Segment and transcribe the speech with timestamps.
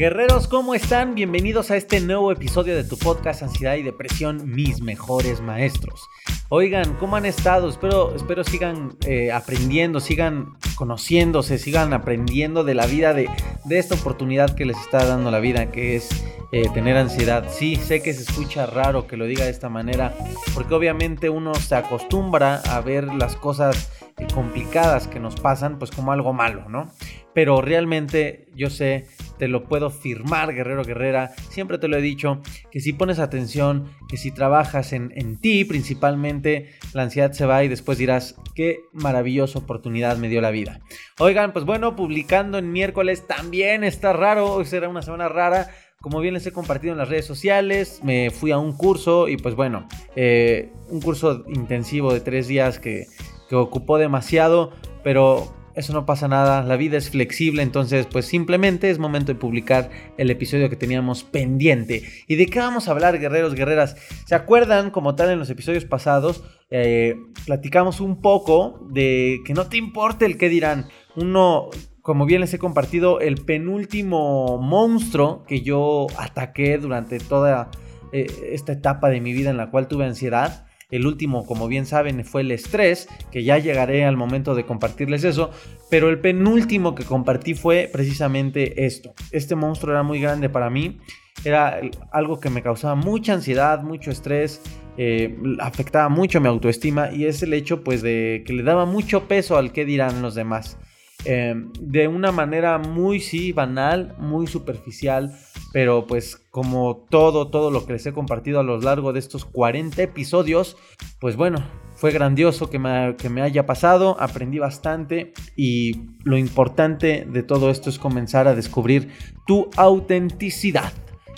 [0.00, 1.14] Guerreros, ¿cómo están?
[1.14, 6.08] Bienvenidos a este nuevo episodio de tu podcast Ansiedad y Depresión, mis mejores maestros.
[6.48, 7.68] Oigan, ¿cómo han estado?
[7.68, 13.28] Espero, espero sigan eh, aprendiendo, sigan conociéndose, sigan aprendiendo de la vida, de,
[13.66, 16.08] de, esta oportunidad que les está dando la vida, que es
[16.50, 17.44] eh, tener ansiedad.
[17.50, 20.16] Sí, sé que se escucha raro que lo diga de esta manera,
[20.54, 23.90] porque obviamente uno se acostumbra a ver las cosas
[24.34, 26.90] complicadas que nos pasan, pues como algo malo, ¿no?
[27.34, 29.06] Pero realmente yo sé
[29.40, 31.32] te lo puedo firmar, guerrero, guerrera.
[31.48, 36.68] Siempre te lo he dicho, que si pones atención, que si trabajas en, ti principalmente,
[36.92, 40.80] la ansiedad se va y después dirás, qué maravillosa oportunidad me dio la vida.
[41.18, 45.70] Oigan, pues bueno, publicando en miércoles también está raro, hoy será una semana rara.
[46.02, 49.38] Como bien les he compartido en las redes sociales, me fui a un curso y
[49.38, 53.06] pues bueno, eh, un curso intensivo de tres días que,
[53.50, 54.70] que ocupó demasiado,
[55.02, 59.40] pero eso no pasa nada, la vida es flexible, entonces pues simplemente es momento de
[59.40, 62.04] publicar el episodio que teníamos pendiente.
[62.28, 63.96] ¿Y de qué vamos a hablar, guerreros, guerreras?
[64.24, 69.66] ¿Se acuerdan, como tal, en los episodios pasados, eh, platicamos un poco de que no
[69.66, 70.86] te importe el que dirán?
[71.16, 71.70] Uno,
[72.02, 77.68] como bien les he compartido, el penúltimo monstruo que yo ataqué durante toda
[78.12, 81.86] eh, esta etapa de mi vida en la cual tuve ansiedad el último, como bien
[81.86, 85.50] saben, fue el estrés, que ya llegaré al momento de compartirles eso.
[85.88, 89.14] Pero el penúltimo que compartí fue precisamente esto.
[89.30, 90.98] Este monstruo era muy grande para mí.
[91.44, 91.80] Era
[92.12, 94.60] algo que me causaba mucha ansiedad, mucho estrés,
[94.98, 99.28] eh, afectaba mucho mi autoestima y es el hecho pues de que le daba mucho
[99.28, 100.76] peso al que dirán los demás.
[101.24, 105.36] Eh, de una manera muy, sí, banal, muy superficial,
[105.72, 109.44] pero pues como todo, todo lo que les he compartido a lo largo de estos
[109.44, 110.76] 40 episodios,
[111.20, 111.62] pues bueno,
[111.94, 115.92] fue grandioso que me, que me haya pasado, aprendí bastante y
[116.24, 119.10] lo importante de todo esto es comenzar a descubrir
[119.46, 120.92] tu autenticidad.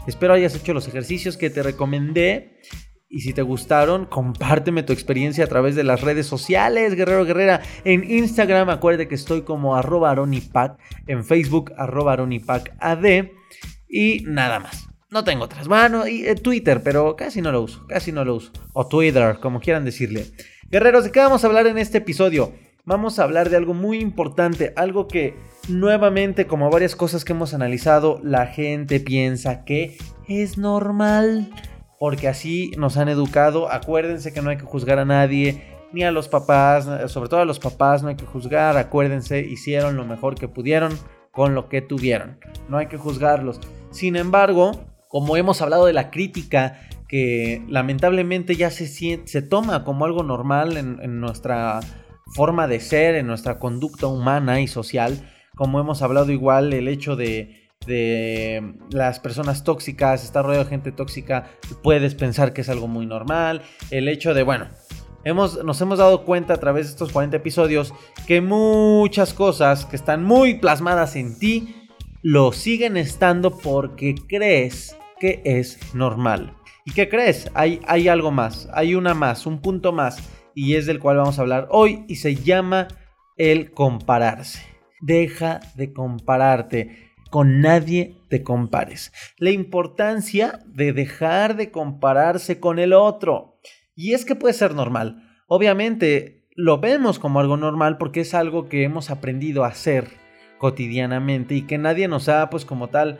[0.06, 2.60] Espero hayas hecho los ejercicios que te recomendé
[3.14, 7.60] y si te gustaron, compárteme tu experiencia a través de las redes sociales, Guerrero Guerrera.
[7.84, 10.78] En Instagram, acuérdate que estoy como arroba aronipac.
[11.06, 13.04] En Facebook, arroba ad.
[13.92, 14.88] Y nada más.
[15.10, 15.68] No tengo otras.
[15.68, 17.86] Bueno, y eh, Twitter, pero casi no lo uso.
[17.86, 18.50] Casi no lo uso.
[18.72, 20.32] O Twitter, como quieran decirle.
[20.70, 22.54] Guerreros, ¿de qué vamos a hablar en este episodio?
[22.86, 24.72] Vamos a hablar de algo muy importante.
[24.74, 25.36] Algo que
[25.68, 31.50] nuevamente, como varias cosas que hemos analizado, la gente piensa que es normal
[31.98, 33.70] porque así nos han educado.
[33.70, 37.44] Acuérdense que no hay que juzgar a nadie, ni a los papás, sobre todo a
[37.44, 38.78] los papás no hay que juzgar.
[38.78, 40.98] Acuérdense, hicieron lo mejor que pudieron
[41.32, 42.38] con lo que tuvieron.
[42.68, 43.60] No hay que juzgarlos.
[43.92, 44.72] Sin embargo,
[45.08, 50.76] como hemos hablado de la crítica, que lamentablemente ya se, se toma como algo normal
[50.76, 51.80] en, nuestra
[52.34, 55.18] forma de ser, en nuestra conducta humana y social,
[55.54, 60.92] como hemos hablado igual, el hecho de de las personas tóxicas, estar rodeado de gente
[60.92, 61.50] tóxica,
[61.82, 63.62] puedes pensar que es algo muy normal.
[63.90, 64.68] El hecho de, bueno,
[65.24, 67.92] hemos, nos hemos dado cuenta a través de estos 40 episodios
[68.26, 71.81] que muchas cosas que están muy plasmadas en ti
[72.22, 76.56] lo siguen estando porque crees que es normal.
[76.86, 77.50] ¿Y qué crees?
[77.54, 80.22] Hay, hay algo más, hay una más, un punto más,
[80.54, 82.88] y es del cual vamos a hablar hoy y se llama
[83.36, 84.64] el compararse.
[85.00, 89.12] Deja de compararte con nadie te compares.
[89.38, 93.58] La importancia de dejar de compararse con el otro.
[93.96, 95.28] Y es que puede ser normal.
[95.48, 100.21] Obviamente lo vemos como algo normal porque es algo que hemos aprendido a hacer
[100.62, 103.18] cotidianamente y que nadie nos ha pues como tal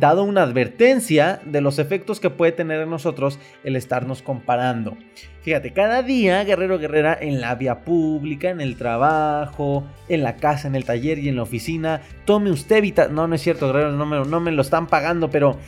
[0.00, 4.96] dado una advertencia de los efectos que puede tener en nosotros el estarnos comparando.
[5.42, 10.66] Fíjate, cada día, guerrero guerrera, en la vía pública, en el trabajo, en la casa,
[10.66, 13.14] en el taller y en la oficina, tome usted vitamina.
[13.14, 15.58] No, no es cierto, guerrero, no me, lo están pagando, pero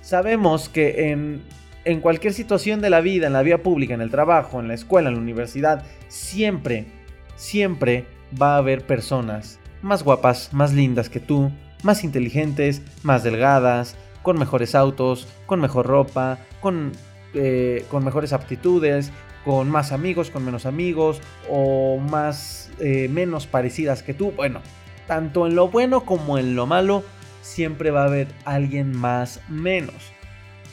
[0.00, 1.10] sabemos que
[1.84, 4.74] en, cualquier situación de la vida, en la vida pública, en el trabajo, en la
[4.74, 6.86] escuela, en la universidad, siempre,
[7.36, 8.06] siempre
[8.40, 11.50] va a haber personas más guapas, más lindas que tú,
[11.82, 16.92] más inteligentes, más delgadas, con mejores autos, con mejor ropa, con,
[17.34, 19.10] eh, con mejores aptitudes,
[19.44, 21.20] con más amigos, con menos amigos,
[21.50, 24.32] o más, eh, menos parecidas que tú.
[24.32, 24.60] Bueno,
[25.06, 27.02] tanto en lo bueno como en lo malo,
[27.42, 30.12] siempre va a haber alguien más menos.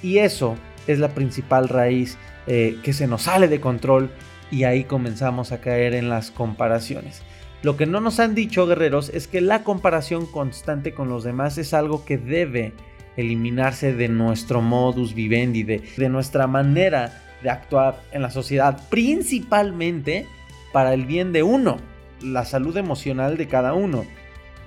[0.03, 0.55] Y eso
[0.87, 2.17] es la principal raíz
[2.47, 4.11] eh, que se nos sale de control
[4.51, 7.21] y ahí comenzamos a caer en las comparaciones.
[7.61, 11.57] Lo que no nos han dicho, guerreros, es que la comparación constante con los demás
[11.57, 12.73] es algo que debe
[13.17, 20.25] eliminarse de nuestro modus vivendi, de, nuestra manera de actuar en la sociedad, principalmente
[20.71, 21.77] para el bien de uno,
[22.21, 24.05] la salud emocional de cada uno.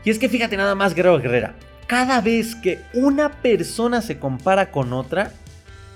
[0.04, 1.54] Y es que fíjate nada más, Guerrero Guerrera,
[1.86, 5.32] cada vez que una persona se compara con otra,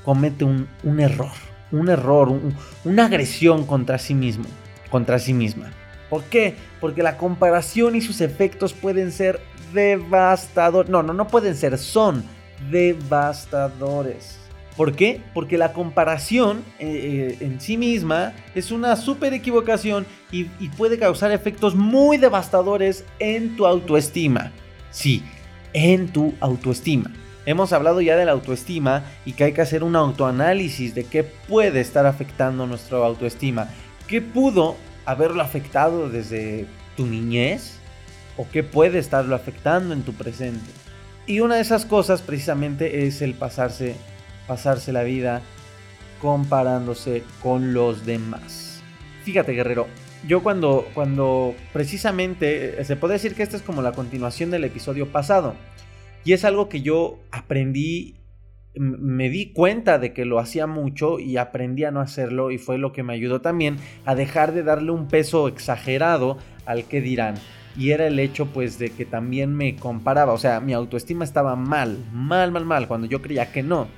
[0.02, 0.66] comete un,
[0.98, 1.32] error,
[1.72, 2.40] un error,
[2.84, 4.46] una agresión contra sí mismo,
[4.90, 5.70] contra sí misma.
[6.10, 6.54] ¿Por qué?
[6.80, 9.40] Porque la comparación y sus efectos pueden ser
[9.72, 10.90] devastadores.
[10.90, 12.24] No, no, no pueden ser, son
[12.70, 14.38] devastadores.
[14.76, 15.22] ¿Por qué?
[15.32, 20.98] Porque la comparación eh, eh, en sí misma es una súper equivocación y, y, puede
[20.98, 24.52] causar efectos muy devastadores en tu autoestima.
[24.90, 25.22] Sí,
[25.72, 27.10] en tu autoestima.
[27.46, 31.22] Hemos hablado ya de la autoestima y que hay que hacer un autoanálisis de qué
[31.22, 33.70] puede estar afectando nuestra autoestima.
[34.08, 34.76] ¿Qué pudo
[35.06, 36.66] haberlo afectado desde
[36.96, 37.78] tu niñez
[38.36, 40.70] o qué puede estarlo afectando en tu presente.
[41.26, 43.96] Y una de esas cosas precisamente es el pasarse,
[44.46, 45.42] pasarse la vida
[46.20, 48.82] comparándose con los demás.
[49.24, 49.86] Fíjate, guerrero,
[50.26, 55.10] yo cuando, cuando precisamente, se puede decir que esta es como la continuación del episodio
[55.10, 55.54] pasado.
[56.24, 58.15] Y es algo que yo aprendí
[58.76, 62.78] me di cuenta de que lo hacía mucho y aprendí a no hacerlo y fue
[62.78, 67.34] lo que me ayudó también a dejar de darle un peso exagerado al que dirán.
[67.76, 71.56] Y era el hecho pues de que también me comparaba, o sea, mi autoestima estaba
[71.56, 73.88] mal, mal, mal, mal, cuando yo creía que no.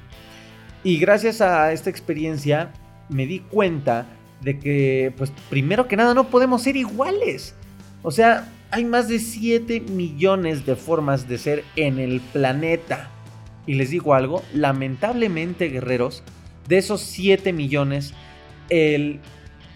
[0.82, 2.72] Y gracias a esta experiencia
[3.08, 4.06] me di cuenta
[4.40, 7.54] de que pues primero que nada no podemos ser iguales.
[8.02, 13.10] O sea, hay más de 7 millones de formas de ser en el planeta.
[13.68, 16.22] Y les digo algo, lamentablemente guerreros,
[16.68, 18.14] de esos 7 millones,
[18.70, 19.20] el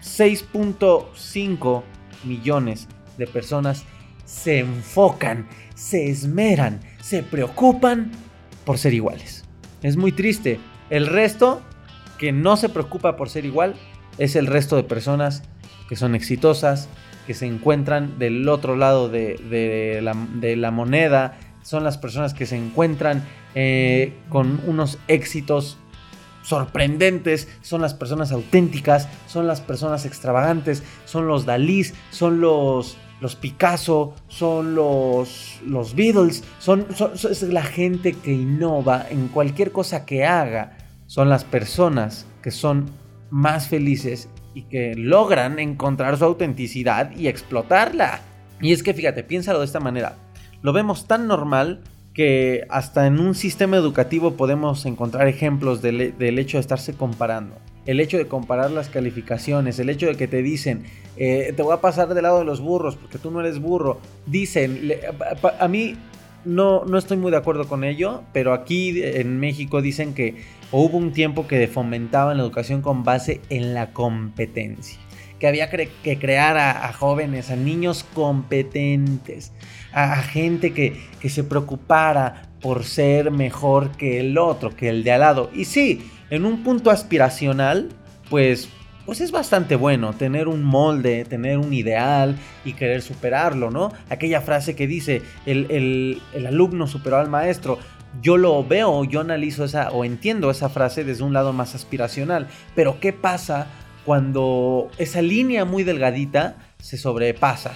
[0.01, 1.83] 6.5
[2.23, 2.87] millones
[3.19, 3.85] de personas
[4.25, 8.11] se enfocan, se esmeran, se preocupan
[8.65, 9.45] por ser iguales.
[9.83, 10.59] Es muy triste.
[10.89, 11.61] El resto
[12.17, 13.75] que no se preocupa por ser igual
[14.17, 15.43] es el resto de personas
[15.87, 16.89] que son exitosas,
[17.27, 22.55] que se encuentran del otro lado de, de la moneda, son las personas que se
[22.55, 23.25] encuentran
[23.55, 25.77] eh, con unos éxitos
[26.43, 33.35] sorprendentes, son las personas auténticas, son las personas extravagantes, son los Dalí, son los, los
[33.35, 36.85] Picasso, son los, los Beatles, son,
[37.29, 40.77] es la gente que innova en cualquier cosa que haga,
[41.07, 42.89] son las personas que son
[43.29, 48.19] más felices y que logran encontrar su autenticidad y explotarla.
[48.61, 50.15] Y es que fíjate, piénsalo de esta manera,
[50.63, 51.81] lo vemos tan normal
[52.13, 55.99] que hasta en un sistema educativo podemos encontrar ejemplos del,
[56.39, 57.55] hecho de estarse comparando.
[57.85, 60.85] El hecho de comparar las calificaciones, el hecho de que te dicen,
[61.17, 63.99] eh, te voy a pasar del lado de los burros porque tú no eres burro.
[64.25, 64.93] Dicen,
[65.59, 65.95] a, mí
[66.45, 70.97] no, no estoy muy de acuerdo con ello, pero aquí en México dicen que hubo
[70.97, 75.02] un tiempo que fomentaban la educación con base en la competencia
[75.43, 79.51] que había que crear a, jóvenes, a niños competentes,
[79.91, 85.11] a, gente que, que se preocupara por ser mejor que el otro, que el de
[85.11, 85.51] al lado.
[85.53, 87.89] Y sí, en un punto aspiracional,
[88.29, 88.69] pues
[89.05, 93.91] pues es bastante bueno tener un molde, tener un ideal y querer superarlo, ¿no?
[94.09, 97.79] Aquella frase que dice, el, el, el, alumno superó al maestro.
[98.21, 102.47] Yo lo veo, yo analizo esa o entiendo esa frase desde un lado más aspiracional.
[102.75, 103.67] Pero ¿qué pasa
[104.05, 107.73] cuando esa línea muy delgadita se sobrepasa,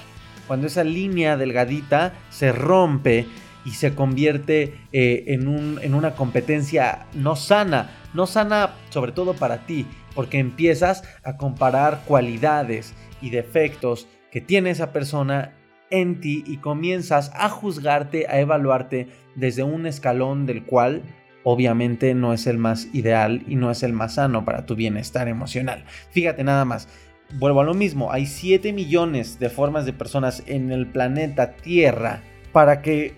[0.47, 3.25] cuando esa línea delgadita se rompe
[3.65, 9.65] y se convierte eh, en, en una competencia no sana, no sana sobre todo para
[9.65, 15.53] ti, porque empiezas a comparar cualidades y defectos que tiene esa persona
[15.89, 21.03] en ti y comienzas a juzgarte, a evaluarte desde un escalón del cual
[21.49, 25.29] obviamente no es el más ideal y no es el más sano para tu bienestar
[25.29, 25.85] emocional.
[26.11, 26.89] Fíjate nada más,
[27.35, 32.21] vuelvo a lo mismo, hay 7 millones de formas de personas en el planeta Tierra
[32.51, 33.13] para que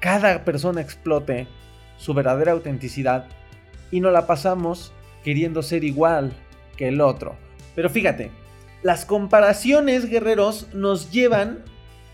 [0.00, 1.46] cada persona explote
[1.98, 3.26] su verdadera autenticidad
[3.92, 4.92] y no la pasamos
[5.22, 6.32] queriendo ser igual
[6.76, 7.36] que el otro.
[7.76, 8.32] Pero fíjate,
[8.82, 11.62] las comparaciones, guerreros, nos llevan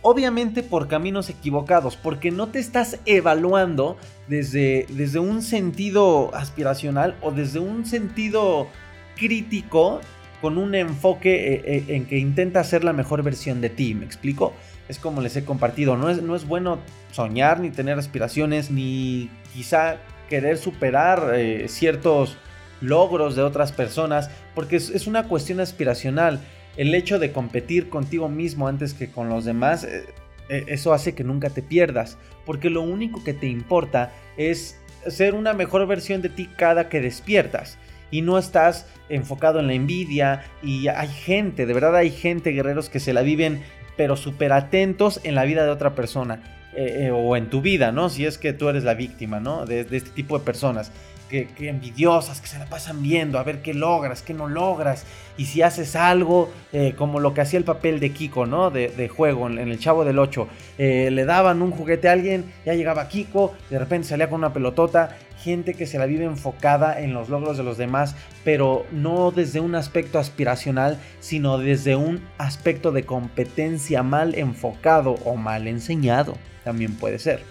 [0.03, 3.97] obviamente por caminos equivocados, porque no te estás evaluando
[4.29, 8.69] desde, desde un sentido aspiracional o desde un sentido
[9.17, 10.01] crítico
[10.41, 14.05] con un enfoque eh, eh, en que intenta ser la mejor versión de ti, ¿me
[14.05, 14.53] explico?
[14.89, 16.79] Es como les he compartido, no es, no es bueno
[17.11, 19.97] soñar ni tener aspiraciones ni quizá
[20.29, 22.37] querer superar eh, ciertos
[22.81, 26.41] logros de otras personas, porque es una cuestión aspiracional
[26.77, 30.05] el hecho de competir contigo mismo antes que con los demás, eh,
[30.49, 35.35] eh, eso hace que nunca te pierdas, porque lo único que te importa es ser
[35.35, 37.79] una mejor versión de ti cada que despiertas.
[38.11, 42.89] Y no estás enfocado en la envidia y hay gente, de verdad hay gente, guerreros,
[42.89, 43.61] que se la viven
[43.99, 46.41] pero súper atentos en la vida de otra persona.
[46.75, 48.09] Eh, o en tu vida, ¿no?
[48.09, 49.67] Si es que tú eres la víctima, ¿no?
[49.67, 50.93] de, este tipo de personas
[51.29, 55.05] que, envidiosas, que se la pasan viendo, a ver qué logras, qué no logras.
[55.37, 58.71] Y si haces algo, eh, como lo que hacía el papel de Kiko, ¿no?
[58.71, 60.49] De, juego en, el Chavo del 8.
[60.79, 64.53] Eh, le daban un juguete a alguien, ya llegaba Kiko, de repente salía con una
[64.53, 65.17] pelotota.
[65.39, 69.61] Gente que se la vive enfocada en los logros de los demás, pero no desde
[69.61, 76.37] un aspecto aspiracional, sino desde un aspecto de competencia mal enfocado o mal enseñado.
[76.65, 77.45] También puede ser.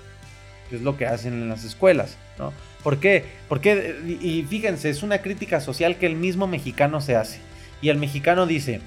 [0.69, 2.51] Es lo que hacen en las escuelas, ¿no?
[2.83, 3.25] ¿Por qué?
[3.49, 7.39] Porque, y fíjense, es una crítica social que el mismo mexicano se hace.
[7.81, 8.81] Y el mexicano dice,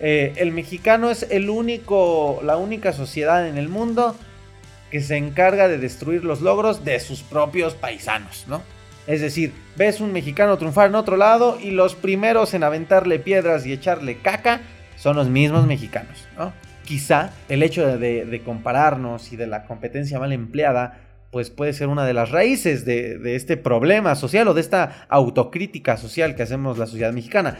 [0.00, 4.16] eh, el mexicano es el único, la única sociedad en el mundo
[4.90, 8.62] que se encarga de destruir los logros de sus propios paisanos, ¿no?
[9.06, 13.64] Es decir, ves un mexicano triunfar en otro lado y los primeros en aventarle piedras
[13.64, 14.60] y echarle caca
[14.96, 16.52] son los mismos mexicanos, ¿no?
[16.84, 21.05] Quizá el hecho de compararnos y de la competencia mal empleada
[21.36, 25.98] pues puede ser una de las raíces de, este problema social o de esta autocrítica
[25.98, 27.58] social que hacemos la sociedad mexicana.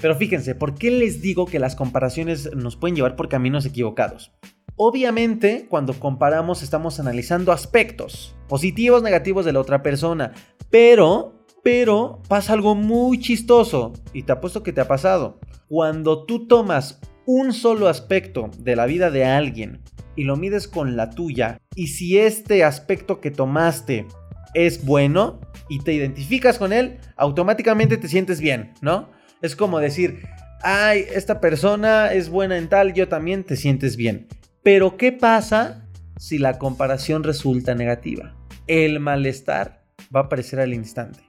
[0.00, 4.32] Pero fíjense, ¿por qué les digo que las comparaciones nos pueden llevar por caminos equivocados?
[4.76, 10.32] Obviamente, cuando comparamos estamos analizando aspectos positivos, negativos de la otra persona,
[10.70, 15.38] pero, pero pasa algo muy chistoso y te apuesto que te ha pasado.
[15.68, 19.82] Cuando tú tomas un solo aspecto de la vida de alguien
[20.16, 24.06] y lo mides con la tuya, y si este aspecto que tomaste
[24.54, 29.08] es bueno y te identificas con él, automáticamente te sientes bien, ¿no?
[29.40, 30.22] Es como decir,
[30.62, 34.28] ay, esta persona es buena en tal, yo también te sientes bien.
[34.62, 35.88] Pero ¿qué pasa
[36.18, 38.36] si la comparación resulta negativa?
[38.66, 41.20] El malestar va a aparecer al instante.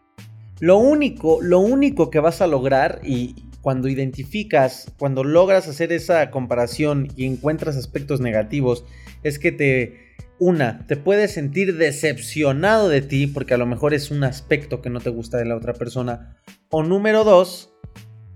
[0.59, 6.29] Lo único, lo único que vas a lograr y, cuando identificas, cuando logras hacer esa
[6.31, 8.83] comparación y encuentras aspectos negativos,
[9.23, 14.11] es que te, una, te puedes sentir decepcionado de ti porque a lo mejor es
[14.11, 16.35] un aspecto que no te gusta de la otra persona.
[16.67, 17.73] O número dos,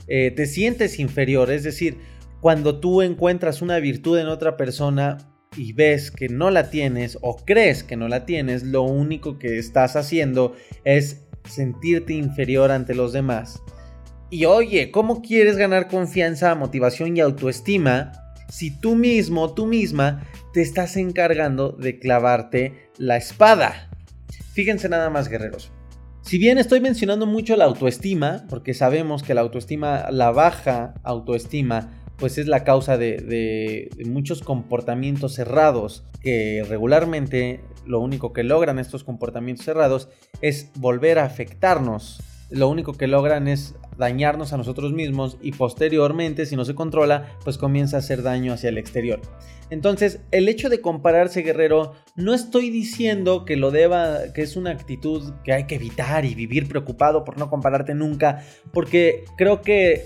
[0.07, 1.97] eh, te sientes inferior, es decir,
[2.39, 5.17] cuando tú encuentras una virtud en otra persona
[5.57, 9.57] y ves que no la tienes o crees que no la tienes, lo único que
[9.57, 10.55] estás haciendo
[10.85, 13.61] es sentirte inferior ante los demás
[14.29, 18.11] y oye, ¿cómo quieres ganar confianza, motivación y autoestima
[18.49, 23.89] si tú mismo, tú misma, te estás encargando de clavarte la espada?
[24.53, 25.71] Fíjense nada más, guerreros.
[26.21, 32.03] Si bien estoy mencionando mucho la autoestima, porque sabemos que la autoestima, la baja autoestima,
[32.17, 38.79] pues es la causa de, de, muchos comportamientos cerrados que regularmente lo único que logran
[38.79, 40.09] estos comportamientos cerrados
[40.41, 42.19] es volver a afectarnos
[42.49, 47.37] lo único que logran es dañarnos a nosotros mismos y posteriormente, si no se controla,
[47.43, 49.19] pues comienza a hacer daño hacia el exterior.
[49.69, 54.71] Entonces, el hecho de compararse, guerrero, no estoy diciendo que lo deba, que es una
[54.71, 60.05] actitud que hay que evitar y vivir preocupado por no compararte nunca, porque creo que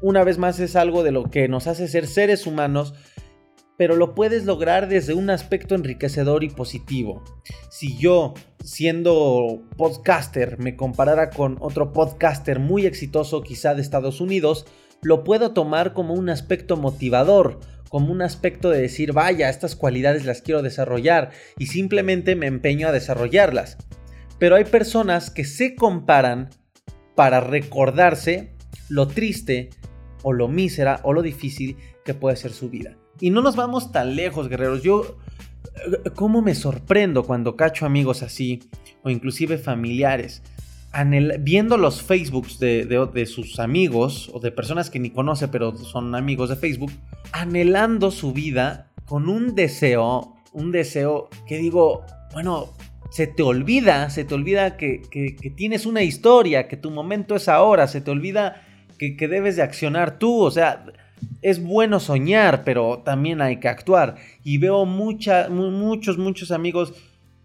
[0.00, 2.94] una vez más es algo de lo que nos hace ser seres humanos
[3.80, 7.24] pero lo puedes lograr desde un aspecto enriquecedor y positivo.
[7.70, 14.66] Si yo, siendo podcaster, me comparara con otro podcaster muy exitoso quizá de Estados Unidos,
[15.00, 17.58] lo puedo tomar como un aspecto motivador,
[17.88, 22.86] como un aspecto de decir, vaya, estas cualidades las quiero desarrollar y simplemente me empeño
[22.86, 23.78] a desarrollarlas.
[24.38, 26.50] Pero hay personas que se comparan
[27.14, 28.52] para recordarse
[28.90, 29.70] lo triste
[30.22, 32.99] o lo mísera o lo difícil que puede ser su vida.
[33.20, 34.82] Y no nos vamos tan lejos, guerreros.
[34.82, 35.18] Yo,
[36.14, 38.60] ¿cómo me sorprendo cuando cacho amigos así,
[39.02, 40.42] o inclusive familiares,
[41.40, 46.48] viendo los Facebooks de, sus amigos, o de personas que ni conoce, pero son amigos
[46.48, 46.90] de Facebook,
[47.32, 52.72] anhelando su vida con un deseo, un deseo que digo, bueno,
[53.10, 55.02] se te olvida, se te olvida que,
[55.56, 58.62] tienes una historia, que tu momento es ahora, se te olvida
[58.98, 60.84] que, debes de accionar tú, o sea,
[61.42, 64.16] es bueno soñar, pero también hay que actuar.
[64.44, 65.48] Y veo muchos,
[66.18, 66.94] muchos amigos,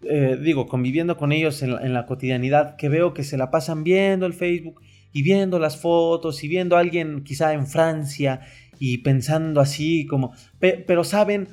[0.02, 3.50] eh, digo, conviviendo con ellos en la, en la, cotidianidad, que veo que se la
[3.50, 4.80] pasan viendo el Facebook
[5.12, 8.40] y viendo las fotos y viendo a alguien quizá en Francia
[8.78, 11.48] y pensando así como, pero saben,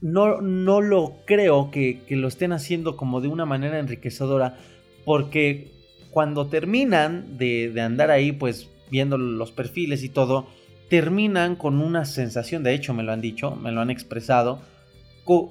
[0.00, 4.56] no, no lo creo que, lo estén haciendo como de una manera enriquecedora,
[5.04, 5.72] porque
[6.10, 10.48] cuando terminan de, andar ahí, pues viendo los perfiles y todo,
[10.88, 14.60] terminan con una sensación, de hecho me lo han dicho, me lo han expresado,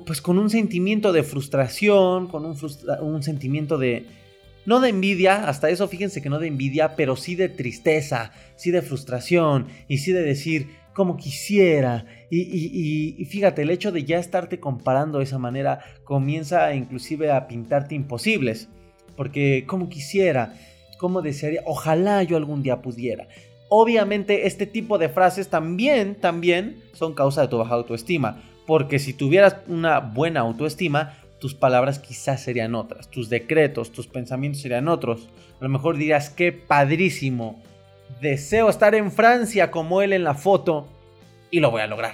[0.05, 2.57] pues con un sentimiento de frustración, con un,
[3.01, 4.05] un sentimiento de,
[4.65, 8.71] no de envidia, hasta eso fíjense que no de envidia, pero sí de tristeza, sí
[8.71, 12.05] de frustración y sí de decir, como quisiera.
[12.31, 17.93] Y, fíjate, el hecho de ya estarte comparando de esa manera comienza inclusive a pintarte
[17.93, 18.69] imposibles.
[19.15, 20.53] Porque como quisiera,
[20.97, 23.27] como desearía, ojalá yo algún día pudiera.
[23.69, 28.41] Obviamente este tipo de frases también, también son causa de tu baja autoestima.
[28.65, 34.61] Porque si tuvieras una buena autoestima, tus palabras quizás serían otras, tus decretos, tus pensamientos
[34.61, 35.29] serían otros.
[35.59, 37.61] A lo mejor dirías, qué padrísimo,
[38.21, 40.87] deseo estar en Francia como él en la foto
[41.51, 42.13] y lo voy a lograr.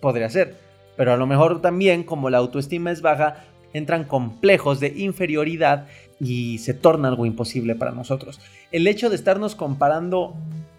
[0.00, 0.56] Podría ser.
[0.96, 5.86] Pero a lo mejor también, como la autoestima es baja, entran complejos de inferioridad
[6.20, 8.40] y se torna algo imposible para nosotros.
[8.70, 10.34] El hecho de estarnos comparando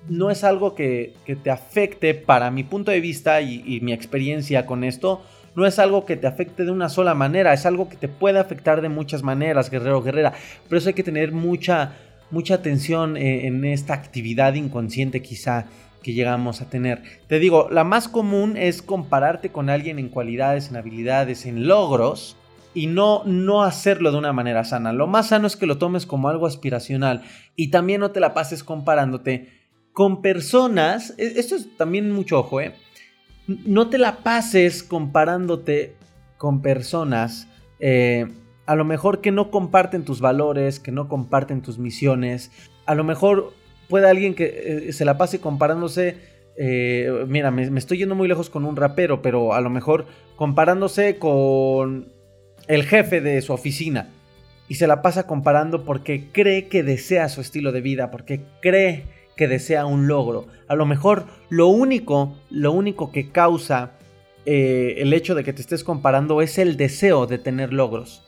[0.08, 4.84] no es algo que, te afecte, para mi punto de vista y, mi experiencia con
[4.84, 5.22] esto,
[5.56, 8.40] no es algo que te afecte de una sola manera, es algo que te puede
[8.40, 10.34] afectar de muchas maneras, guerrero, guerrera.
[10.68, 11.94] Pero eso hay que tener mucha,
[12.30, 15.66] mucha atención eh, en, esta actividad inconsciente quizá
[16.02, 17.04] que llegamos a tener.
[17.28, 22.38] Te digo, la más común es compararte con alguien en cualidades, en habilidades, en logros
[22.74, 24.94] y no, no hacerlo de una manera sana.
[24.94, 27.24] Lo más sano es que lo tomes como algo aspiracional
[27.56, 29.50] y también no te la pases comparándote
[29.94, 31.14] con personas.
[31.18, 32.76] E, esto es también mucho ojo, ¿eh?
[33.48, 35.96] No te la pases comparándote
[36.38, 37.48] con personas
[37.82, 38.28] eh,
[38.68, 42.52] a lo mejor que no comparten tus valores, que no comparten tus misiones,
[42.86, 43.54] a lo mejor
[43.90, 46.18] puede alguien que eh, se la pase comparándose,
[46.58, 50.06] eh, mira, me, estoy yendo muy lejos con un rapero, pero a lo mejor
[50.36, 52.11] comparándose con
[52.72, 54.08] el jefe de su oficina
[54.70, 59.04] y se la pasa comparando porque cree que desea su estilo de vida, porque cree
[59.36, 60.48] que desea un logro.
[60.70, 63.92] A lo mejor lo único, lo único que causa
[64.46, 68.24] eh, el hecho de que te estés comparando es el deseo de tener logros.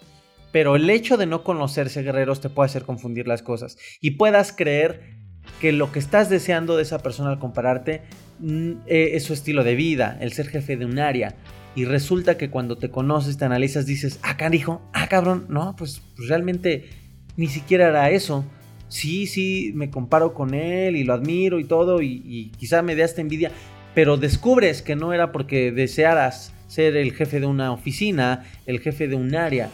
[0.51, 3.77] Pero el hecho de no conocerse, guerreros, te puede hacer confundir las cosas.
[4.01, 5.15] Y puedas creer
[5.62, 8.01] que lo que estás deseando de esa persona al compararte
[8.39, 11.34] mm, eh, es su estilo de vida, el ser jefe de un área.
[11.75, 16.01] Y resulta que cuando te conoces, te analizas, dices, ah, carijo, ah, cabrón, no, pues,
[16.15, 16.89] pues, realmente
[17.36, 18.45] ni siquiera era eso.
[18.89, 22.95] Sí, sí, me comparo con él y lo admiro y todo, y, y quizá me
[22.95, 23.51] dé esta envidia,
[23.95, 29.07] pero descubres que no era porque desearas ser el jefe de una oficina, el jefe
[29.07, 29.69] de un área,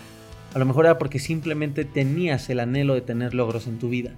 [0.54, 4.12] a lo mejor era porque simplemente tenías el anhelo de tener logros en tu vida.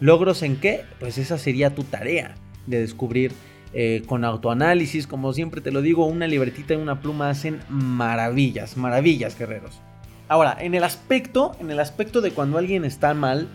[0.00, 0.82] ¿Logros en qué?
[0.98, 2.34] Pues esa sería tu tarea
[2.66, 3.32] de descubrir
[3.72, 5.06] eh, con autoanálisis.
[5.06, 9.80] Como siempre te lo digo, una libretita y una pluma hacen maravillas, maravillas, guerreros.
[10.28, 13.48] Ahora, en el aspecto, en el aspecto de cuando alguien está mal,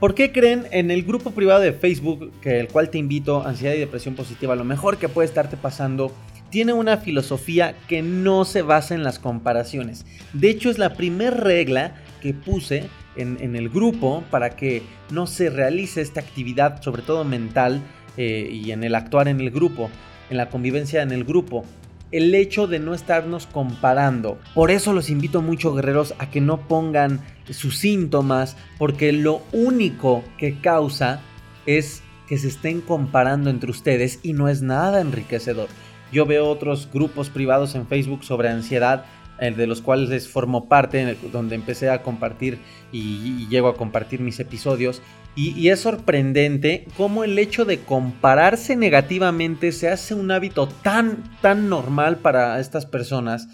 [0.00, 3.74] ¿por qué creen en el grupo privado de Facebook, que el cual te invito, ansiedad
[3.74, 6.12] y depresión positiva, lo mejor que puede estarte pasando
[6.50, 10.06] tiene una filosofía que no se basa en las comparaciones.
[10.32, 15.50] De hecho, es la primera regla que puse en, el grupo para que no se
[15.50, 17.80] realice esta actividad, sobre todo mental,
[18.18, 19.90] eh, y en el actuar en el grupo,
[20.28, 21.64] en la convivencia en el grupo.
[22.10, 24.38] El hecho de no estarnos comparando.
[24.54, 30.24] Por eso los invito mucho, guerreros, a que no pongan sus síntomas, porque lo único
[30.36, 31.20] que causa
[31.64, 35.68] es que se estén comparando entre ustedes y no es nada enriquecedor.
[36.10, 39.04] Yo veo otros grupos privados en Facebook sobre ansiedad,
[39.40, 42.58] eh, de los cuales les formo parte, donde empecé a compartir
[42.92, 45.02] y, llego a compartir mis episodios.
[45.36, 51.68] Y, es sorprendente cómo el hecho de compararse negativamente se hace un hábito tan, tan
[51.68, 53.48] normal para estas personas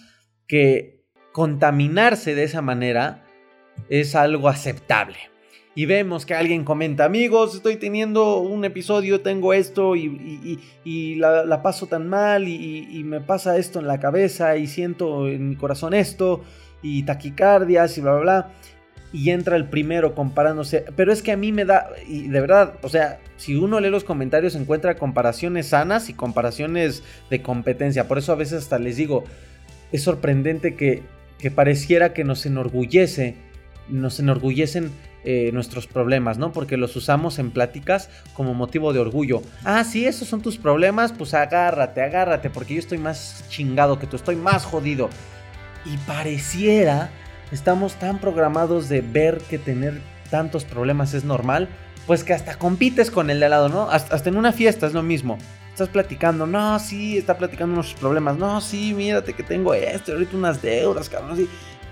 [0.47, 3.25] que contaminarse de esa manera
[3.89, 5.34] es algo aceptable
[5.75, 10.61] y vemos que alguien comenta, amigos, estoy teniendo un episodio, tengo esto y,
[11.17, 15.57] la, paso tan mal y, me pasa esto en la cabeza y siento en mi
[15.57, 16.45] corazón esto
[16.83, 18.51] y taquicardias y bla, bla, bla.
[19.13, 20.85] Y entra el primero comparándose.
[20.97, 23.89] Pero es que a mí me da, y de verdad, o sea, si uno lee
[23.89, 28.09] los comentarios encuentra comparaciones sanas y comparaciones de competencia.
[28.09, 29.23] Por eso a veces hasta les digo,
[29.93, 31.03] es sorprendente que,
[31.39, 33.37] que pareciera que nos enorgullece
[33.89, 34.91] nos enorgullecen
[35.25, 36.53] eh, nuestros problemas, ¿no?
[36.53, 39.43] Porque los usamos en pláticas como motivo de orgullo.
[39.65, 44.07] Ah, sí, esos son tus problemas, pues agárrate, agárrate, porque yo estoy más chingado que
[44.07, 45.09] tú, estoy más jodido.
[45.87, 47.11] Y pareciera,
[47.53, 51.69] estamos tan programados de ver que tener tantos problemas es normal,
[52.07, 53.89] pues que hasta compites con el de al lado, ¿no?
[53.89, 55.39] Hasta, en una fiesta es lo mismo.
[55.71, 60.37] Estás platicando, no, sí, está platicando unos problemas, no, sí, mírate que tengo esto, ahorita
[60.37, 61.49] unas deudas, cabrón, así.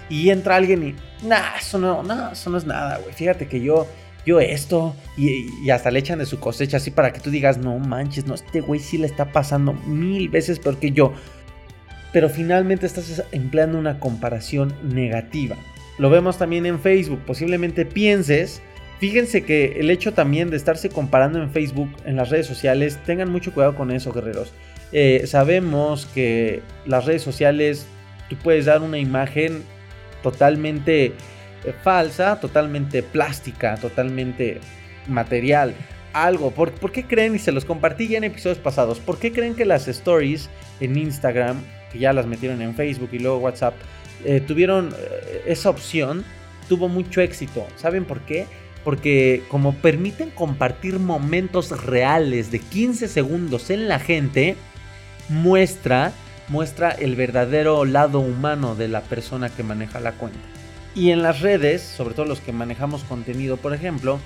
[0.09, 3.15] Y entra alguien y, nah, eso no, no, eso no es nada, güey.
[3.15, 3.87] Fíjate que yo,
[4.27, 7.79] yo esto, y, hasta le echan de su cosecha así para que tú digas, no
[7.79, 11.12] manches, no, este güey sí le está pasando mil veces peor que yo.
[12.12, 15.57] Pero finalmente estás empleando una comparación negativa.
[15.99, 17.21] Lo vemos también en Facebook.
[17.27, 18.61] Posiblemente pienses,
[18.99, 23.31] fíjense que el hecho también de estarse comparando en Facebook, en las redes sociales, tengan
[23.31, 24.53] mucho cuidado con eso, guerreros.
[24.93, 27.87] Eh, sabemos que las redes sociales,
[28.29, 29.62] tú puedes dar una imagen
[30.22, 31.06] totalmente
[31.64, 34.61] eh, falsa, totalmente plástica, totalmente
[35.08, 35.74] material.
[36.12, 37.35] Algo, ¿Por, qué creen?
[37.35, 38.98] Y se los compartí ya en episodios pasados.
[39.00, 43.18] ¿Por qué creen que las stories en Instagram, que ya las metieron en Facebook y
[43.18, 43.74] luego WhatsApp,
[44.24, 46.24] eh, tuvieron eh, esa opción?
[46.68, 47.66] Tuvo mucho éxito.
[47.76, 48.46] ¿Saben por qué?
[48.85, 54.56] Porque como permiten compartir momentos reales de 15 segundos en la gente,
[55.28, 56.12] muestra
[56.53, 60.38] muestra el verdadero lado humano de la persona que maneja la cuenta.
[60.95, 64.21] Y en las redes, sobre todo los que manejamos contenido, por ejemplo,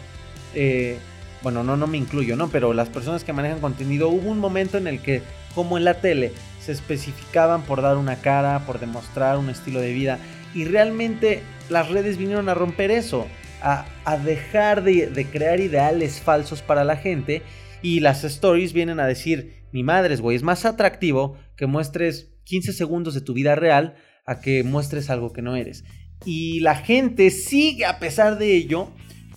[0.53, 0.99] eh,
[1.43, 2.49] bueno, no, no me incluyo, ¿no?
[2.49, 5.23] Pero las personas que manejan contenido, hubo un momento en el que,
[5.55, 9.93] como en la tele, se especificaban por dar una cara, por demostrar un estilo de
[9.93, 10.19] vida.
[10.53, 13.29] Y realmente las redes vinieron a romper eso,
[13.63, 13.87] a,
[14.25, 17.43] dejar de, de crear ideales falsos para la gente.
[17.83, 22.73] Y las stories vienen a decir, ni madres, güey, es más atractivo que muestres 15
[22.73, 25.85] segundos de tu vida real a que muestres algo que no eres.
[26.25, 28.91] Y la gente sigue a pesar de ello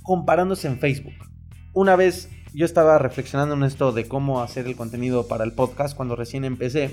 [0.03, 1.13] comparándose en Facebook.
[1.73, 5.95] Una vez yo estaba reflexionando en esto de cómo hacer el contenido para el podcast
[5.95, 6.89] cuando recién empecé.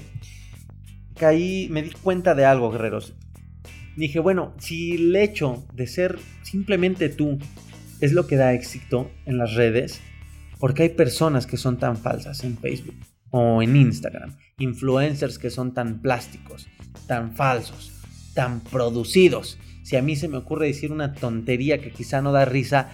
[1.17, 3.15] Caí, me di cuenta de algo, guerreros.
[3.97, 7.39] Dije, bueno, si el hecho de ser simplemente tú
[8.01, 10.03] es lo que da éxito en las redes,
[10.59, 12.97] porque hay personas que son tan falsas en Facebook
[13.31, 14.37] o en Instagram.
[14.59, 16.66] Influencers que son tan plásticos,
[17.07, 17.92] tan falsos,
[18.33, 19.59] tan producidos.
[19.83, 22.90] Si a mí se me ocurre decir una tontería que quizá no da risa,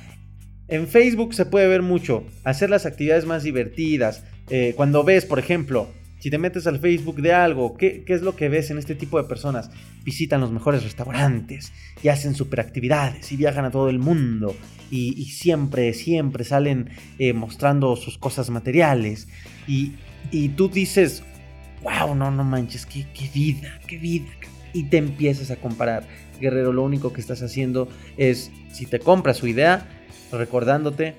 [0.66, 2.26] en Facebook se puede ver mucho.
[2.42, 4.24] Hacer las actividades más divertidas.
[4.50, 5.86] Eh, cuando ves, por ejemplo,
[6.18, 9.22] si te metes al Facebook de algo, ¿qué, es lo que ves en este tipo
[9.22, 9.70] de personas?
[10.02, 11.72] Visitan los mejores restaurantes
[12.02, 14.56] y hacen superactividades y viajan a todo el mundo
[14.90, 19.28] y, siempre, siempre salen eh, mostrando sus cosas materiales
[19.68, 19.92] y,
[20.32, 21.22] y tú dices,
[21.82, 24.26] wow, no, no manches, qué, qué vida, qué vida.
[24.72, 26.04] Y te empiezas a comparar.
[26.40, 29.88] Guerrero, lo único que estás haciendo es, si te compras su idea,
[30.32, 31.14] recordándote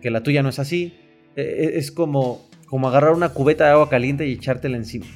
[0.00, 0.94] que la tuya no es así,
[1.36, 5.06] e, e, es como, como agarrar una cubeta de agua caliente y echártela encima.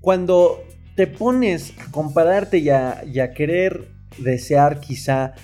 [0.00, 0.62] Cuando
[0.94, 5.34] te pones a compararte y a, y a querer desear quizá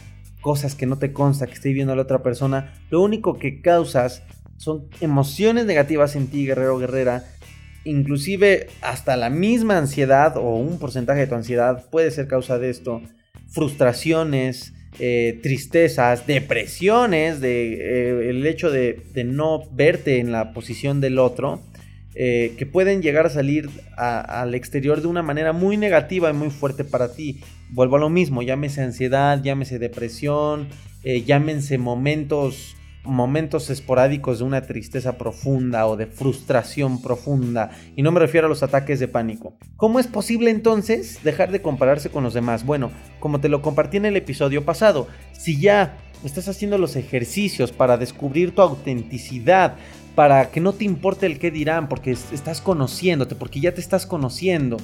[0.41, 4.23] cosas que no te consta que esté viendo la otra persona, lo único que causas
[4.57, 7.25] son emociones negativas en ti, guerrero guerrera.
[7.85, 12.71] Inclusive hasta la misma ansiedad o un porcentaje de tu ansiedad puede ser causa de
[12.71, 13.03] esto.
[13.49, 21.21] Frustraciones, eh, tristezas, depresiones, de, eh, el hecho de, no verte en la posición del
[21.21, 21.61] otro,
[22.17, 26.51] eh, que pueden llegar a salir al exterior de una manera muy negativa y muy
[26.51, 27.41] fuerte para ti.
[27.71, 30.69] Vuelvo a lo mismo, llámese ansiedad, llámese depresión,
[31.05, 32.75] llámense momentos
[33.09, 38.51] momentos esporádicos de una tristeza profunda o de frustración profunda, y no me refiero a
[38.51, 39.57] los ataques de pánico.
[39.77, 42.65] ¿Cómo es posible entonces dejar de compararse con los demás?
[42.65, 47.73] Bueno, como te lo compartí en el episodio pasado, si ya estás haciendo los ejercicios
[47.73, 49.77] para descubrir tu autenticidad,
[50.15, 54.05] para que no te importe el qué dirán, porque estás conociéndote, porque ya te estás
[54.05, 54.77] conociendo.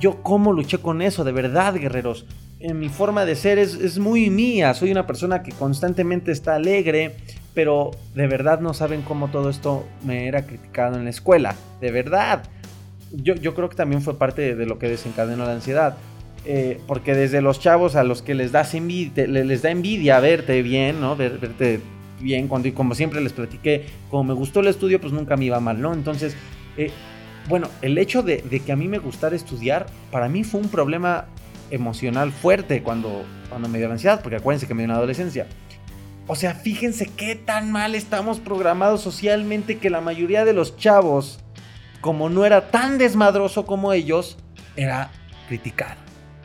[0.00, 2.26] Yo cómo luché con eso, de verdad, guerreros.
[2.60, 6.56] En mi forma de ser es, es muy mía, soy una persona que constantemente está
[6.56, 7.16] alegre,
[7.54, 11.90] pero de verdad no saben cómo todo esto me era criticado en la escuela, de
[11.90, 12.42] verdad.
[13.12, 15.96] Yo, yo creo que también fue parte de lo que desencadenó la ansiedad.
[16.46, 20.62] Eh, porque desde los chavos a los que les, das envidia, les da envidia verte
[20.62, 21.14] bien, ¿no?
[21.14, 21.80] verte
[22.18, 25.46] bien, cuando, y como siempre les platiqué, como me gustó el estudio, pues nunca me
[25.46, 25.92] iba mal, ¿no?
[25.92, 26.34] Entonces,
[26.76, 26.90] eh,
[27.48, 30.68] bueno, el hecho de, de, que a mí me gustara estudiar, para mí fue un
[30.68, 31.26] problema
[31.70, 35.46] emocional fuerte cuando, cuando me dio ansiedad, porque acuérdense que me dio una adolescencia.
[36.26, 41.40] O sea, fíjense qué tan mal estamos programados socialmente que la mayoría de los chavos,
[42.00, 44.38] como no era tan desmadroso como ellos,
[44.76, 45.10] era
[45.48, 45.96] criticado.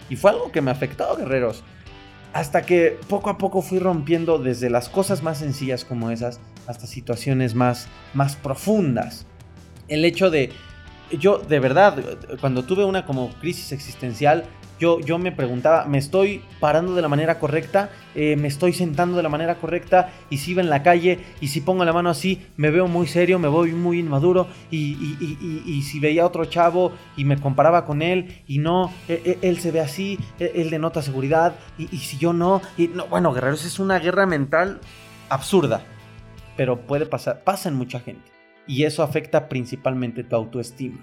[0.09, 1.63] Y fue algo que me afectó, guerreros.
[2.33, 6.87] Hasta que poco a poco fui rompiendo desde las cosas más sencillas como esas hasta
[6.87, 9.25] situaciones más, más profundas.
[9.87, 10.51] El hecho de,
[11.11, 11.95] yo de verdad,
[12.41, 14.45] cuando tuve una como crisis existencial,
[14.79, 17.89] yo, yo me preguntaba, ¿me estoy parando de la manera correcta?
[18.13, 20.11] Eh, ¿Me estoy sentando de la manera correcta?
[20.29, 23.07] Y si iba en la calle y si pongo la mano así, me veo muy
[23.07, 24.47] serio, me voy muy inmaduro.
[24.71, 24.95] Y,
[25.65, 29.59] y, si veía otro chavo y me comparaba con él y no, e, e, él,
[29.59, 33.65] se ve así, e, él denota seguridad y, si yo no, y no, bueno, guerreros,
[33.65, 34.79] es una guerra mental
[35.29, 35.83] absurda,
[36.57, 38.31] pero puede pasar, pasa en mucha gente.
[38.67, 40.99] Y eso afecta principalmente tu autoestima.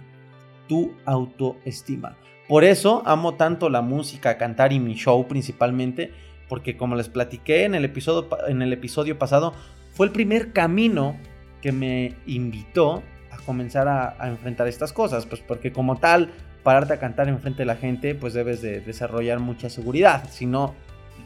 [0.69, 2.17] Tu autoestima.
[2.49, 6.13] Por eso amo tanto la música, cantar y mi show principalmente,
[6.49, 9.55] porque como les platiqué en el episodio, en el episodio pasado,
[9.93, 11.17] fue el primer camino
[11.61, 16.31] que me invitó a comenzar a, enfrentar estas cosas, pues porque como tal,
[16.63, 20.75] pararte a cantar enfrente de la gente, pues debes de desarrollar mucha seguridad, si no,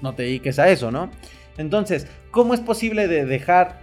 [0.02, 1.11] no te dediques a eso, ¿no?
[1.59, 3.81] Entonces, ¿cómo es posible de dejar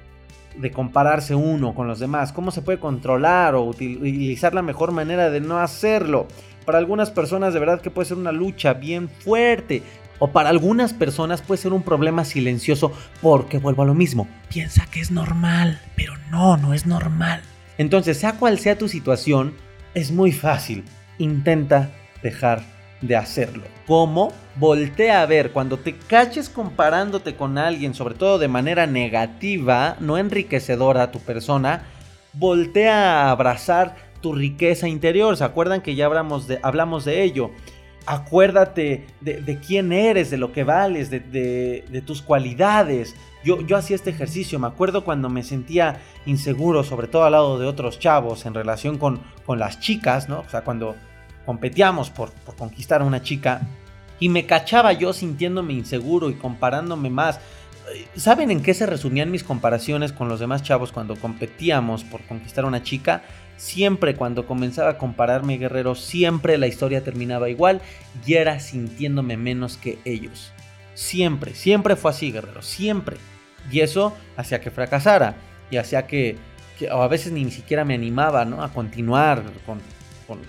[0.56, 2.32] de compararse uno con los demás?
[2.32, 6.28] ¿Cómo se puede controlar o utilizar la mejor manera de no hacerlo?
[6.66, 9.84] Para algunas personas de verdad que puede ser una lucha bien fuerte.
[10.20, 14.28] O para algunas personas puede ser un problema silencioso porque vuelvo a lo mismo.
[14.50, 17.42] Piensa que es normal, pero no, no es normal.
[17.78, 19.54] Entonces, sea cual sea tu situación,
[19.94, 20.84] es muy fácil.
[21.18, 21.90] Intenta
[22.22, 22.62] dejar
[23.02, 23.64] de hacerlo.
[23.86, 24.32] ¿Cómo?
[24.56, 30.18] Voltea a ver, cuando te caches comparándote con alguien, sobre todo de manera negativa, no
[30.18, 31.84] enriquecedora a tu persona,
[32.34, 35.38] voltea a abrazar tu riqueza interior.
[35.38, 37.52] ¿Se acuerdan que ya hablamos de, hablamos de ello?
[38.08, 43.16] Acuérdate de, quién eres, de lo que vales, de, tus cualidades.
[43.44, 47.60] Yo, yo hacía este ejercicio, me acuerdo cuando me sentía inseguro, sobre todo al lado
[47.60, 50.40] de otros chavos, en relación con, con las chicas, ¿no?
[50.40, 50.96] O sea, cuando
[51.46, 53.62] competíamos por, por conquistar a una chica
[54.20, 57.42] y me cachaba yo sintiéndome inseguro y comparándome más.
[58.16, 62.66] ¿Saben en qué se resumían mis comparaciones con los demás chavos cuando competíamos por conquistar
[62.66, 63.24] una chica?
[63.58, 67.82] Siempre cuando comenzaba a compararme guerrero, siempre la historia terminaba igual
[68.26, 70.52] y era sintiéndome menos que ellos.
[70.94, 73.18] Siempre, siempre fue así, guerrero, siempre.
[73.72, 75.36] Y eso hacía que fracasara
[75.72, 76.38] y hacía que,
[76.92, 78.64] o a veces ni siquiera me animaba ¿no?
[78.64, 79.80] a continuar con,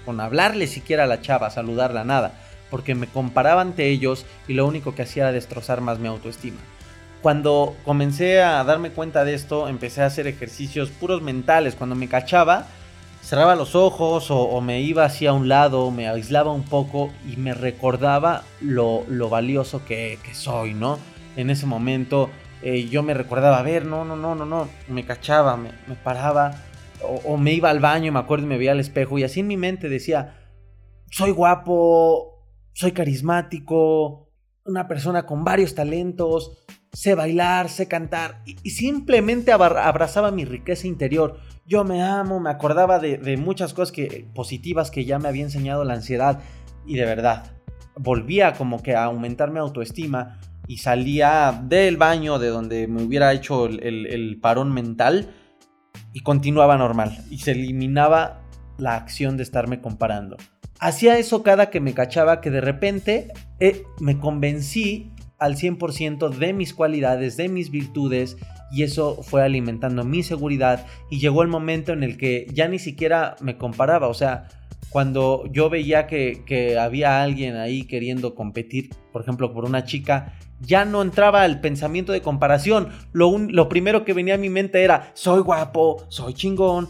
[0.05, 2.35] con, hablarle siquiera a la chava, saludarla, nada,
[2.71, 6.59] porque me comparaba ante ellos y lo único que hacía era destrozar más mi autoestima.
[7.25, 11.75] Cuando comencé a darme cuenta de esto, empecé a hacer ejercicios puros mentales.
[11.75, 12.67] Cuando me cachaba,
[13.23, 17.55] cerraba los ojos o, me iba hacia un lado, me aislaba un poco y me
[17.55, 20.99] recordaba lo, valioso que, soy, ¿no?
[21.35, 22.29] En ese momento
[22.61, 25.71] eh, yo me recordaba, a ver, no, no, no, no, no, me cachaba, me,
[26.05, 26.55] paraba
[27.25, 29.47] o, me iba al baño, me acuerdo y me veía al espejo y así en
[29.47, 30.51] mi mente decía,
[31.11, 34.29] soy guapo, soy carismático,
[34.67, 36.59] una persona con varios talentos,
[36.95, 42.99] sé bailar, sé cantar y simplemente abrazaba mi riqueza interior yo me amo, me acordaba
[42.99, 46.41] de, muchas cosas que, positivas que ya me había enseñado la ansiedad
[46.87, 47.53] y de verdad,
[47.97, 53.33] volvía como que a aumentar mi autoestima y salía del baño de donde me hubiera
[53.33, 55.35] hecho el, parón mental
[56.13, 58.43] y continuaba normal y se eliminaba
[58.77, 60.37] la acción de estarme comparando.
[60.81, 65.13] Hacía eso cada que me cachaba que de repente eh, me convencí
[65.45, 68.39] al 100% de mis cualidades, de mis virtudes
[68.73, 72.79] y eso fue alimentando mi seguridad y llegó el momento en el que ya ni
[72.79, 74.49] siquiera me comparaba, o sea,
[74.89, 80.85] cuando yo veía que, había alguien ahí queriendo competir, por ejemplo, por una chica, ya
[80.85, 82.91] no entraba el pensamiento de comparación.
[83.13, 86.89] Lo, primero que venía a mi mente era, soy guapo, soy chingón,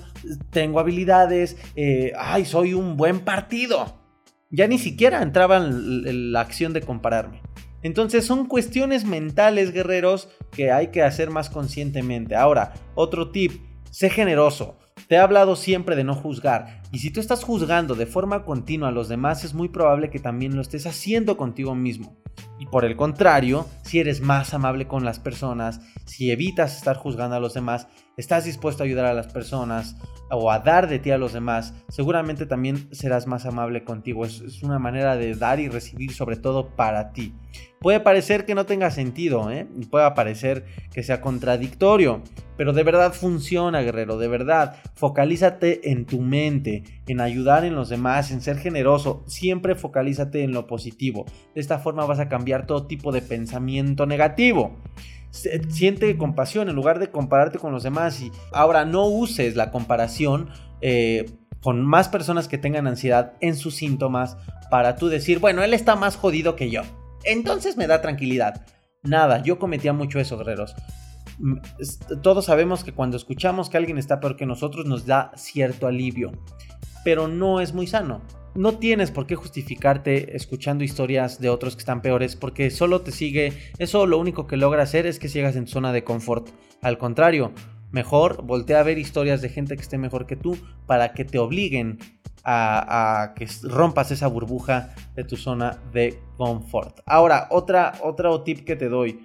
[0.50, 3.98] tengo habilidades, eh, ay, soy un buen partido.
[4.50, 7.40] Ya ni siquiera entraba en la acción de compararme.
[7.84, 12.34] Entonces son cuestiones mentales, guerreros, que hay que hacer más conscientemente.
[12.34, 13.52] Ahora, otro tip,
[13.90, 14.78] sé generoso.
[15.06, 18.88] Te he hablado siempre de no juzgar, y si tú estás juzgando de forma continua
[18.88, 22.16] a los demás, es muy probable que también lo estés haciendo contigo mismo.
[22.58, 27.36] Y por el contrario, si eres más amable con las personas, si evitas estar juzgando
[27.36, 29.96] a los demás, estás dispuesto a ayudar a las personas
[30.30, 34.24] o a dar de ti a los demás, seguramente también serás más amable contigo.
[34.24, 37.34] Es, una manera de dar y recibir sobre todo para ti.
[37.78, 39.68] Puede parecer que no tenga sentido, ¿eh?
[39.90, 42.22] puede parecer que sea contradictorio,
[42.56, 44.76] pero de verdad funciona, guerrero, de verdad.
[44.94, 49.22] Focalízate en tu mente, en ayudar en los demás, en ser generoso.
[49.26, 51.26] Siempre focalízate en lo positivo.
[51.54, 54.78] De esta forma vas a cambiar todo tipo de pensamiento negativo
[55.68, 58.20] siente compasión en lugar de compararte con los demás.
[58.20, 60.48] Y ahora no uses la comparación
[60.80, 61.26] eh,
[61.62, 64.36] con más personas que tengan ansiedad en sus síntomas
[64.70, 66.82] para tú decir, bueno, él está más jodido que yo.
[67.24, 68.66] entonces me da tranquilidad.
[69.02, 70.74] Nada, yo cometía mucho eso, guerreros.
[71.38, 71.56] Mm,
[72.22, 76.32] todos sabemos que cuando escuchamos que alguien está peor que nosotros nos da cierto alivio,
[77.04, 78.22] pero no es muy sano.
[78.54, 83.10] No tienes por qué justificarte escuchando historias de otros que están peores porque solo te
[83.10, 86.50] sigue, eso lo único que logra hacer es que sigas en zona de confort.
[86.80, 87.52] Al contrario,
[87.90, 91.40] mejor voltea a ver historias de gente que esté mejor que tú para que te
[91.40, 91.98] obliguen
[92.44, 97.00] a, que rompas esa burbuja de tu zona de confort.
[97.06, 99.18] Ahora, otra, otro tip que te doy.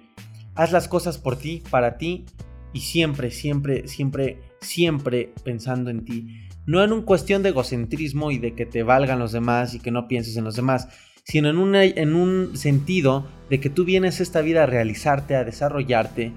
[0.56, 2.24] Haz las cosas por ti, para ti
[2.72, 6.48] y siempre, siempre, siempre, siempre pensando en ti.
[6.70, 9.90] No en un cuestión de egocentrismo y de que te valgan los demás y que
[9.90, 10.86] no pienses en los demás,
[11.24, 16.30] sino en, en un sentido de que tú vienes esta vida a realizarte, a desarrollarte,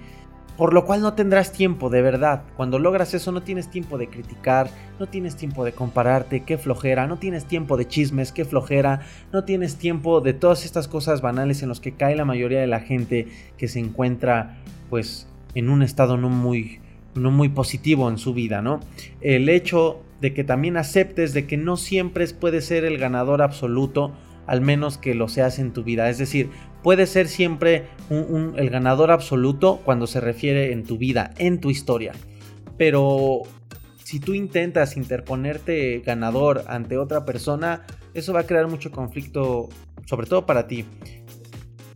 [0.58, 2.46] por lo cual no tendrás tiempo, de verdad.
[2.58, 7.06] Cuando logras eso no tienes tiempo de criticar, no tienes tiempo de compararte, qué flojera,
[7.06, 11.62] no tienes tiempo de chismes, qué flojera, no tienes tiempo de todas estas cosas banales
[11.62, 14.58] en los que cae la mayoría de la gente que se encuentra
[14.90, 16.80] pues en un estado no muy
[17.14, 18.80] no muy positivo en su vida, ¿no?
[19.22, 24.14] El hecho de que también aceptes de que no siempre puedes ser el ganador absoluto,
[24.48, 26.10] al menos que lo seas en tu vida.
[26.10, 26.50] Es decir,
[26.82, 32.14] puede ser siempre el ganador absoluto cuando se refiere en tu vida, en tu historia.
[32.78, 33.42] Pero
[34.06, 39.68] si tú intentas interponerte ganador ante otra persona, eso va a crear mucho conflicto,
[40.06, 40.86] sobre todo para ti.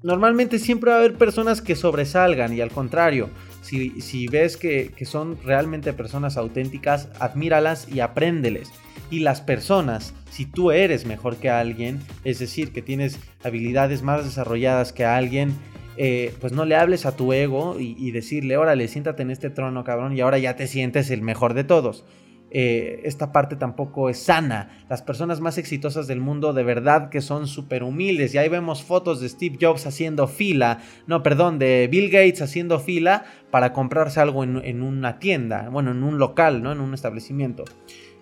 [0.03, 3.29] Normalmente siempre va a haber personas que sobresalgan y al contrario,
[3.67, 8.71] si, ves que, son realmente personas auténticas, admíralas y apréndeles
[9.09, 14.25] y las personas, si tú eres mejor que alguien, es decir, que tienes habilidades más
[14.25, 15.53] desarrolladas que alguien,
[15.97, 19.83] eh, pues no le hables a tu ego y, decirle, órale, siéntate en este trono,
[19.83, 22.05] cabrón, y ahora ya te sientes el mejor de todos.
[22.49, 24.69] Eh, esta parte tampoco es sana.
[24.89, 28.33] Las personas más exitosas del mundo de verdad que son súper humildes.
[28.33, 32.79] Y ahí vemos fotos de Steve Jobs haciendo fila, no, perdón, de Bill Gates haciendo
[32.79, 36.71] fila para comprarse algo en, una tienda, bueno, en un local, ¿no?
[36.71, 37.65] En un establecimiento.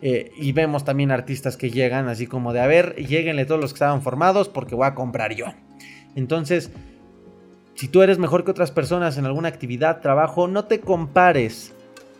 [0.01, 3.71] Eh, y vemos también artistas que llegan así como de, a ver, lleguenle todos los
[3.71, 5.45] que estaban formados porque voy a comprar yo.
[6.15, 6.71] Entonces,
[7.75, 11.74] si tú eres mejor que otras personas en alguna actividad, trabajo, no te compares.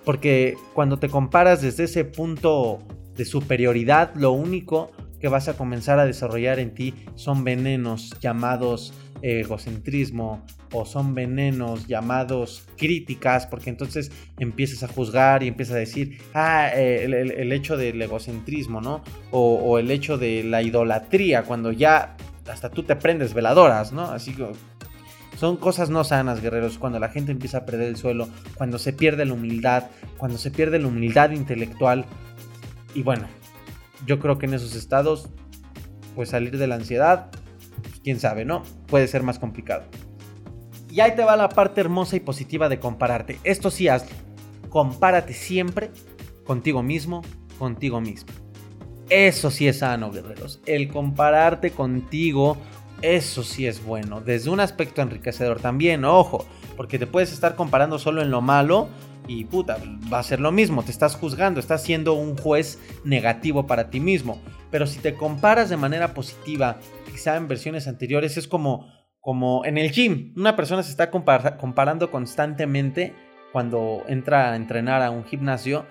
[0.06, 2.80] Porque cuando te comparas desde ese punto
[3.16, 8.94] de superioridad, lo único que vas a comenzar a desarrollar en ti son venenos llamados
[9.22, 16.20] egocentrismo o son venenos llamados críticas, porque entonces empiezas a juzgar y empiezas a decir,
[16.34, 19.04] ah, el, hecho del egocentrismo, ¿no?
[19.32, 24.04] O, el hecho de la idolatría, cuando ya hasta tú te prendes veladoras, ¿no?
[24.04, 24.48] Así que
[25.38, 28.94] son cosas no sanas, guerreros, cuando la gente empieza a perder el suelo, cuando se
[28.94, 29.86] pierde la humildad,
[30.18, 32.06] cuando se pierde la humildad intelectual.
[32.94, 33.28] Y bueno,
[34.06, 35.30] yo creo que en esos estados,
[36.16, 37.30] pues salir de la ansiedad
[38.06, 38.62] quién sabe, ¿no?
[38.86, 39.84] Puede ser más complicado.
[40.92, 43.40] Y ahí te va la parte hermosa y positiva de compararte.
[43.44, 44.16] Esto sí hazlo.
[44.70, 45.90] Compárate siempre
[46.46, 47.24] contigo mismo,
[47.58, 48.32] contigo mismo.
[49.10, 50.62] Eso sí es sano, guerreros.
[50.68, 52.58] El compararte contigo,
[53.14, 54.22] eso sí es bueno.
[54.22, 58.90] Desde un aspecto enriquecedor también, ojo, porque te puedes estar comparando solo en lo malo
[59.28, 59.78] y puta,
[60.12, 64.00] va a ser lo mismo, te estás juzgando, estás siendo un juez negativo para ti
[64.00, 64.40] mismo.
[64.72, 66.78] Pero si te comparas de manera positiva,
[67.12, 68.88] quizá en versiones anteriores, es como,
[69.20, 70.34] como en el gym.
[70.36, 73.14] Una persona se está comparando constantemente
[73.52, 75.86] cuando entra a entrenar a un gimnasio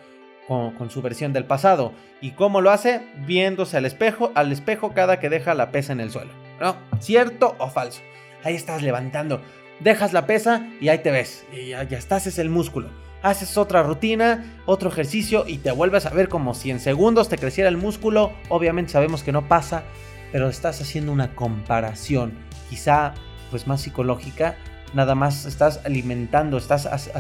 [0.47, 1.93] con, su versión del pasado.
[2.21, 3.01] ¿Y cómo lo hace?
[3.27, 6.44] Viéndose al espejo, al espejo cada que deja la pesa en el suelo.
[6.61, 6.77] ¿No?
[7.01, 8.01] ¿Cierto o falso?
[8.43, 9.41] Ahí estás levantando.
[9.81, 11.45] Dejas la pesa y ahí te ves.
[11.53, 12.91] Y ya, estás, es el músculo
[13.25, 17.39] haces otra rutina, otro ejercicio y te vuelves a ver como si en segundos te
[17.39, 18.35] creciera el músculo.
[18.51, 19.85] Obviamente sabemos que no pasa,
[20.31, 22.35] pero estás haciendo una comparación,
[22.69, 23.15] quizá
[23.51, 24.57] pues más psicológica,
[24.93, 27.11] nada más estás alimentando, estás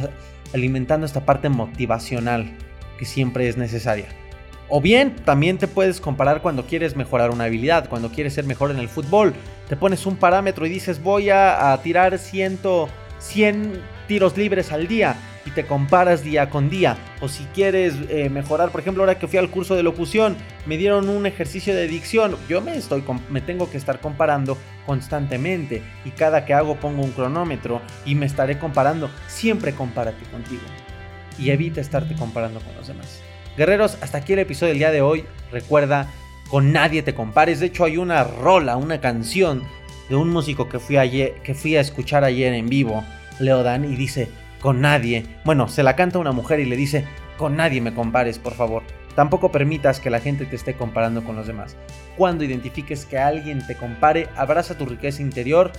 [0.52, 2.54] alimentando esta parte motivacional
[2.98, 4.08] que siempre es necesaria.
[4.68, 8.70] O bien también te puedes comparar cuando quieres mejorar una habilidad, cuando quieres ser mejor
[8.70, 9.34] en el fútbol.
[9.68, 12.60] Te pones un parámetro y dices voy a, tirar 100,
[13.18, 16.96] 100 tiros libres al día y te comparas día con día.
[17.20, 20.78] O si quieres eh, mejorar, por ejemplo, ahora que fui al curso de locución, me
[20.78, 22.36] dieron un ejercicio de dicción.
[22.48, 24.56] Yo me, estoy, me tengo que estar comparando
[24.86, 29.10] constantemente y cada que hago pongo un cronómetro y me estaré comparando.
[29.28, 30.62] Siempre compárate contigo
[31.38, 33.20] y evita estarte comparando con los demás.
[33.56, 35.24] Guerreros, hasta aquí el episodio del día de hoy.
[35.52, 36.08] Recuerda,
[36.50, 37.60] con nadie te compares.
[37.60, 39.62] De hecho, hay una rola, una canción
[40.08, 43.04] de un músico que fui, ayer, que fui a escuchar ayer en vivo,
[43.38, 44.28] Leodan, y dice,
[44.60, 45.24] con nadie.
[45.44, 47.04] Bueno, se la canta una mujer y le dice,
[47.36, 48.82] con nadie me compares, por favor.
[49.14, 51.76] Tampoco permitas que la gente te esté comparando con los demás.
[52.16, 55.70] Cuando identifiques que alguien te compare, abraza tu riqueza interior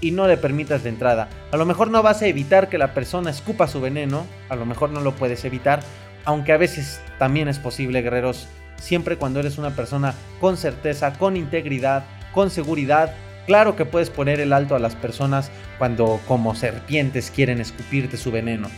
[0.00, 1.28] y no le permitas la entrada.
[1.50, 4.64] A lo mejor no vas a evitar que la persona escupa su veneno, a lo
[4.64, 5.80] mejor no lo puedes evitar,
[6.28, 10.12] aunque a veces también es posible, guerreros, siempre cuando eres una persona
[10.42, 12.04] con certeza, con integridad,
[12.34, 13.14] con seguridad.
[13.46, 18.30] Claro que puedes poner el alto a las personas cuando como serpientes quieren escupirte su
[18.30, 18.68] veneno.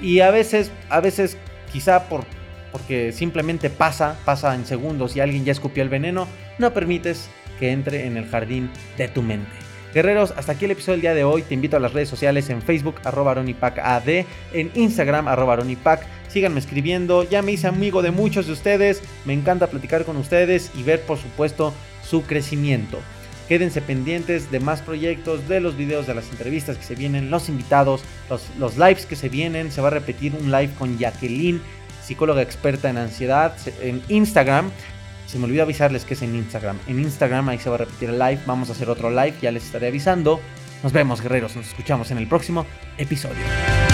[0.00, 1.36] Y a veces, a veces
[1.70, 2.24] quizá por
[2.72, 6.26] porque simplemente pasa, pasa en segundos y alguien ya escupió el veneno,
[6.56, 7.28] no permites
[7.58, 9.65] que entre en el jardín de tu mente.
[9.96, 11.40] Guerreros, hasta aquí el episodio del día de hoy.
[11.40, 14.08] Te invito a las redes sociales en Facebook, arroba AD,
[14.52, 15.56] en Instagram, arroba
[16.28, 19.02] Síganme escribiendo, ya me hice amigo de muchos de ustedes.
[19.24, 21.72] Me encanta platicar con ustedes y ver, por supuesto,
[22.06, 22.98] su crecimiento.
[23.48, 27.48] Quédense pendientes de más proyectos, de los videos, de las entrevistas que se vienen, los
[27.48, 28.04] invitados,
[28.58, 29.72] los lives que se vienen.
[29.72, 31.62] Se va a repetir un live con Jacqueline
[32.06, 34.70] psicóloga experta en ansiedad, en Instagram.
[35.26, 36.78] Se me olvidó avisarles que es en Instagram.
[36.86, 38.40] En Instagram ahí se va a repetir el live.
[38.46, 40.40] Vamos a hacer otro live, ya les estaré avisando.
[40.82, 41.56] Nos vemos, guerreros.
[41.56, 42.66] Nos escuchamos en el próximo
[42.96, 43.85] episodio.